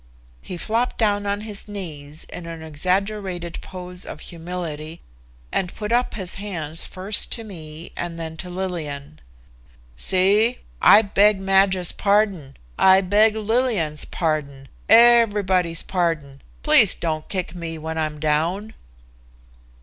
[0.41, 4.99] He flopped down on his knees in an exaggerated pose of humility,
[5.51, 9.19] and put up his hands first to me and then to Lillian.
[9.95, 10.57] "See.
[10.81, 12.57] I beg Madge's pardon.
[12.79, 16.41] I beg Lillian's pardon, everybody's pardon.
[16.63, 18.73] Please don't kick me when I'm down."